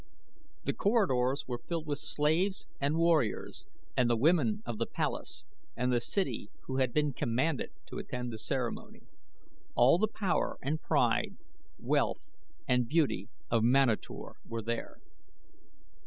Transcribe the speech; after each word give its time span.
The 0.63 0.73
corridors 0.73 1.45
were 1.47 1.59
filled 1.59 1.85
with 1.85 1.99
slaves 1.99 2.65
and 2.79 2.97
warriors, 2.97 3.67
and 3.95 4.09
the 4.09 4.15
women 4.17 4.63
of 4.65 4.79
the 4.79 4.87
palace 4.87 5.45
and 5.77 5.93
the 5.93 6.01
city 6.01 6.49
who 6.61 6.77
had 6.77 6.91
been 6.91 7.13
commanded 7.13 7.69
to 7.85 7.99
attend 7.99 8.33
the 8.33 8.39
ceremony. 8.39 9.03
All 9.75 9.99
the 9.99 10.07
power 10.07 10.57
and 10.63 10.81
pride, 10.81 11.37
wealth 11.77 12.31
and 12.67 12.87
beauty 12.87 13.29
of 13.51 13.61
Manator 13.63 14.37
were 14.43 14.63
there. 14.63 14.97